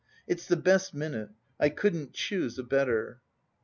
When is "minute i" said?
0.95-1.69